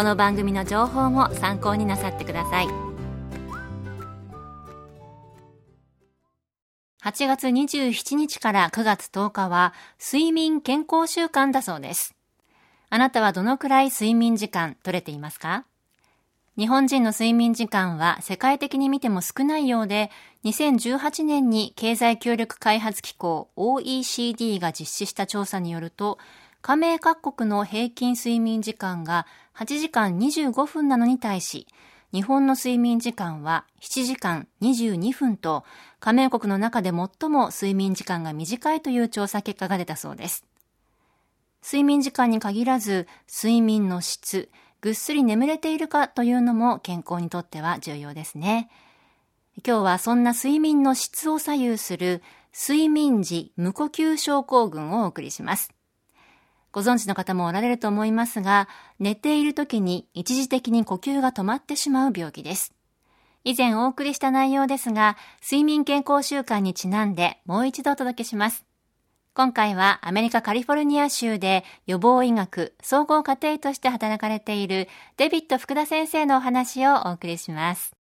[0.00, 2.68] この番組の情報も参考になさってください
[7.04, 12.14] 8月27日から9月10日は睡眠健康週間だそうです。
[12.88, 15.66] あなたはどのくらい睡眠時間取れていますか？
[16.56, 20.10] 日本人の睡眠時間は世界的に見ても少ないようで、
[20.44, 26.16] 2018年に経済協力開発機構 OECD が実施した調査によると、
[26.62, 29.26] 加盟各国の平均睡眠時間が
[29.60, 31.66] 8時間25分なのに対し、
[32.14, 35.64] 日本の睡眠時間は7時間22分と、
[36.00, 40.46] 加盟国の中で最も睡眠時間が短いという調査結果が出たそうです。
[41.62, 44.48] 睡眠時間に限らず、睡眠の質、
[44.80, 48.70] ぐっすり眠れているかというのも健康にとっては重要ですね。
[49.62, 52.22] 今日はそんな睡眠の質を左右する
[52.58, 55.70] 睡眠時無呼吸症候群をお送りします。
[56.72, 58.68] ご存知の方もおられると思いますが、
[58.98, 62.72] 寝ている時に一時的に呼吸が止まってしまう病気です。
[63.42, 68.64] 以前お送りした内容ですが、睡眠健康習慣にちなんでもう一度お届けします。
[69.32, 77.92] 今回はアメリカカリフォルニア州で予防医学総合家庭として働かれているデビッド福田先生のお話をお送りします。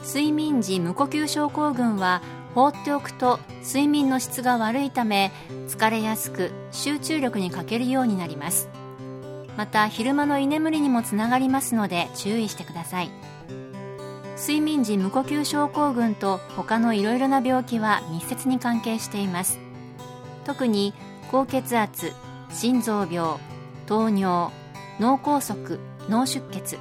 [0.00, 2.22] 睡眠時無呼吸症候群は
[2.58, 5.32] 放っておくと睡眠の質が悪いため
[5.68, 8.68] 疲れやすく集中力に欠けるようになります。
[9.58, 13.10] また昼間の居眠りにもつながりますので注意してください
[14.36, 19.58] 睡眠時無呼吸症候群と他のいろいろな病気は密接に関係しています
[20.44, 20.94] 特に
[21.32, 22.12] 高血圧
[22.50, 23.40] 心臓病
[23.86, 24.52] 糖尿
[25.00, 26.78] 脳梗塞脳出血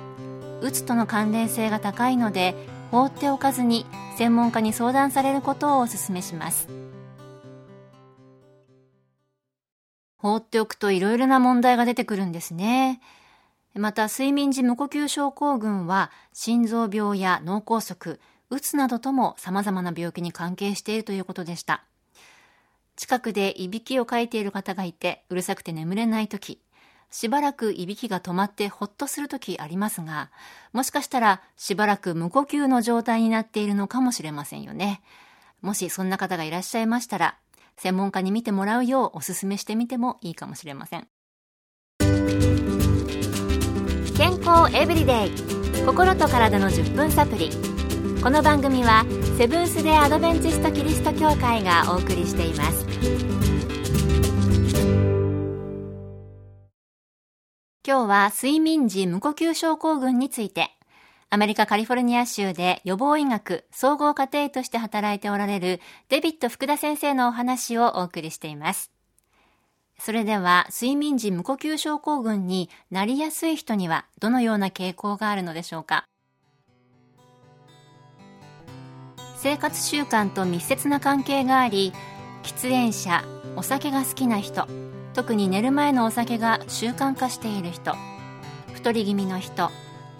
[0.61, 2.53] うつとの関連性が高いので
[2.91, 3.85] 放っておかずに
[4.17, 6.67] 専門家に相談されることをお勧めします
[10.17, 12.99] 放っておくといろいろな問題が出てくるんですね。
[13.75, 21.83] また、睡眠時無呼吸症候群は、心臓病や脳梗塞、うつなどとも様々な病気に関係しているということでした。
[22.95, 26.59] 近くでいびきをかいている方がいて、うるさくて眠れないとき、
[27.09, 30.29] しばらくいびきが止まってほっとするときありますが、
[30.73, 35.01] もしかしたらしばらく無呼吸の状態になっているのかもしれませんよね。
[35.62, 37.38] もしそんな方がいらっしゃいましたら、
[37.78, 41.07] 専門家に見てもらうようお勧めしてみてもいいかもしれません。
[44.17, 45.31] 健康エブリデイ。
[45.85, 47.51] 心と体の10分サプリ。
[48.22, 49.06] この番組は
[49.38, 53.47] セブンス・デ・アドベンチスト・キリスト教会がお送りしています。
[57.87, 60.71] 今日は睡眠時無呼吸症候群について
[61.29, 68.91] アメリカカリフォルニア州で予防医学総合家庭として働いておられるデビッド福田先生のお話をお送りしています。
[69.97, 76.03] それでは睡眠時無呼吸症候群になりやすい人にはどのような傾向があるのでしょうか？
[79.37, 81.93] 生活習慣と密接な関係があり
[82.43, 83.23] 喫煙者
[83.55, 84.67] お酒が好きな人
[85.17, 87.96] 特に寝る前のお酒が習慣化している人。
[88.75, 89.72] 太り気味の人。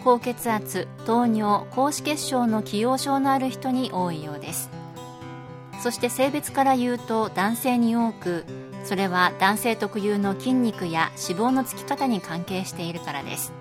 [0.04, 0.88] 高血圧。
[1.06, 1.68] 糖尿。
[1.70, 4.72] 高脂血症の既往症のある人に多いようです。
[5.84, 8.44] そして性別から言うと男性に多く
[8.84, 13.54] それは男性特有の筋肉や脂肪のつき方に関係しているからです。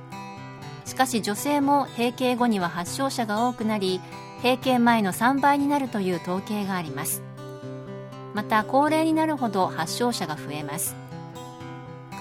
[0.86, 4.00] しかし女性も閉経後には発症者が多くなり
[4.42, 7.22] 閉経前の3倍になるという統計があります。
[8.32, 10.96] また高齢になるほど発症者が増えます。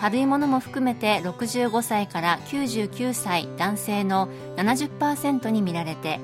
[0.06, 6.20] 軽いものも含めて65歳から99歳男性の70%に見られて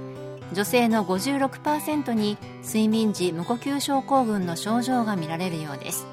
[0.53, 6.05] 女性の56%に睡眠時無呼吸症候群の症状が見られるようです。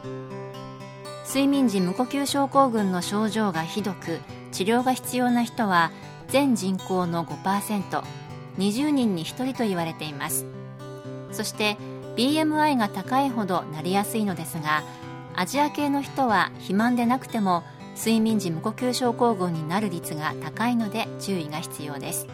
[1.27, 4.19] 睡眠時無呼吸症候群の症状がひどく
[4.51, 5.93] 治療が必要な人は
[6.29, 10.47] 全人口の 5%20 人に1人と言われています。
[11.33, 11.77] そして
[12.17, 14.83] BMI が高いほどなりやすいのですが
[15.39, 17.63] アジア系の人は肥満でなくても
[17.95, 22.27] 睡眠時無呼吸症候群になる率が高いので注意が必要です。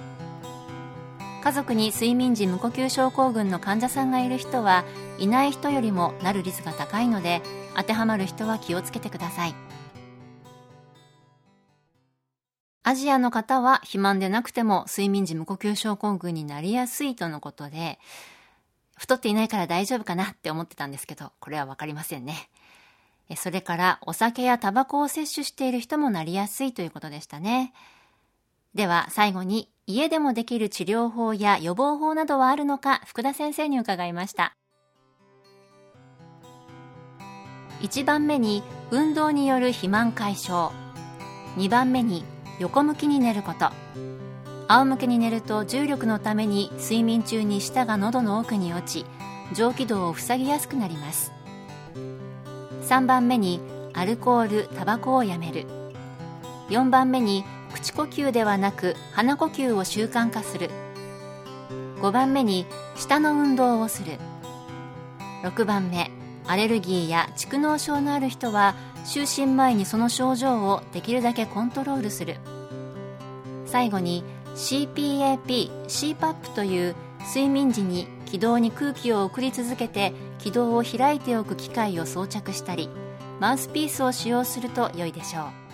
[1.43, 4.87] 家族に睡眠時無呼吸症候群の患者さんがいる人は
[5.19, 7.43] いない人よりもなる率が高いので
[7.77, 9.55] 当てはまる人は気をつけてください。
[12.85, 17.99] アジアの方は肥満でなくても睡眠時無呼吸症候群になりやすいとのことで
[18.97, 22.49] 太っていないから大丈夫かなって思ってたんですけどこれはわかりませんね。
[23.37, 27.73] それからお酒やタバコを摂取している人もなりやすいということでしたね。
[28.75, 34.55] では最後に家でもできる治療法や予防法などはあるのか福田先生に伺いました。
[37.85, 40.73] 1番目に運動による肥満解消
[41.57, 42.25] 2番目に
[42.59, 43.71] 横向きに寝ること
[44.69, 49.07] 仰向けに寝ると重力のために睡眠中に舌が喉の奥に落ち
[49.55, 51.31] 上気道を塞ぎやすくなります
[52.85, 53.61] 3番目に
[53.95, 55.65] アルコールタバコをやめる
[56.69, 60.71] 4番目に口呼吸ではなく鼻呼吸を習慣化する
[62.01, 64.19] 5番目に舌の運動をする
[65.45, 66.11] 6番目
[66.47, 68.75] アレルギーや蓄膿症のある人は
[69.07, 72.37] 就寝前にその症状をできるだけコントロールする
[73.65, 76.95] 最後に CPAP、CPAP という
[77.27, 82.89] 睡眠時に気道に空気を送り続けて気道を開いておく機械を装着したり
[83.41, 85.65] マウスピースを使用すると良いでしょう。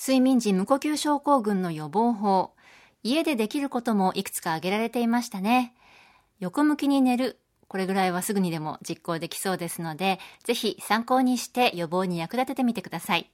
[0.00, 2.52] 睡眠時無呼吸症候群の予防法。
[3.02, 5.74] 家でできることもいくつか挙げられていましたね。
[6.38, 7.38] 横向きに寝る。
[7.68, 13.30] これぐらいはすぐにでも実行できそうですのでぜひ参考にして予防に役立ててみてください。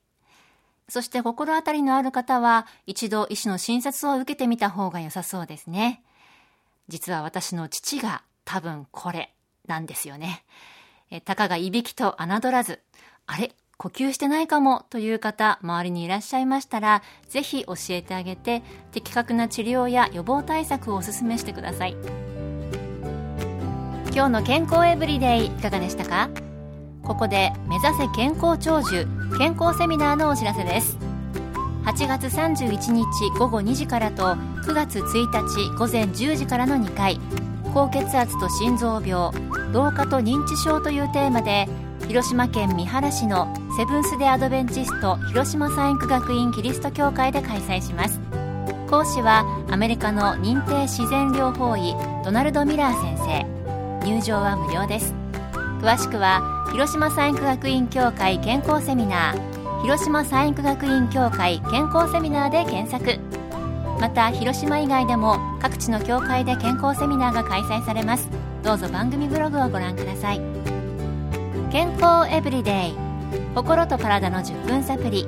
[0.89, 6.03] そして心当たりのある方は一度医師の診察を受けてみた方が良さそうですね。
[6.89, 9.33] 実は私の父が多分これ
[9.67, 10.45] なんですよね。
[11.11, 12.81] えたかがいびきと侮らず、
[13.27, 18.63] あれ呼吸してないかもという方、周りにいらっしゃいましたら、ぜひ教えてあげて、
[18.93, 21.97] 的確な治療や予防対策をお勧めしてください。
[24.13, 26.31] 今日の健康エブリデイいかがでしたか？
[27.03, 29.07] ここで目指せ健康長寿
[29.39, 30.97] 健康セミナーのお知らせです。
[31.85, 33.05] 8月31日
[33.39, 34.35] 午後2時からと
[34.65, 37.21] 9月1日午前10時からの2回
[37.75, 39.31] 高血圧と心臓病
[39.73, 41.69] 老化と認知症というテーマで
[42.09, 48.21] 広島県三原市のセブンス・デ・アドベンチスト広島産育学院キリスト教会で開催します。
[48.89, 51.95] 講師はアメリカの認定自然療法医
[52.25, 53.57] ドナルド・ミラー先生。
[54.07, 55.13] 入場は無料です。
[55.81, 63.19] 詳しくは広島産育学院協会健康セミナー広島産育学院協会健康セミナーで検索。
[63.99, 68.29] また広島以外でも各地の協会で健康セミナーが開催されます。
[68.63, 70.43] どうぞ番組ブログをご覧ください。
[71.73, 72.95] 健康エブリデイ
[73.55, 75.27] 心と体の10分サプリ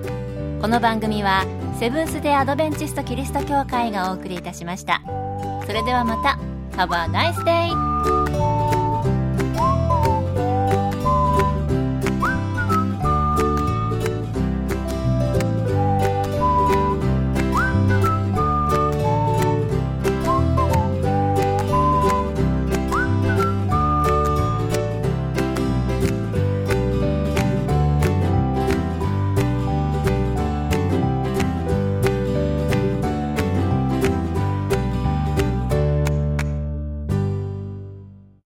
[0.61, 1.47] この番組は
[1.81, 5.01] セブンス・デ・アドベンチスト・キリスト教会がお送りいたしました。
[5.65, 6.39] それではまた。
[6.77, 8.58] Have a nice day!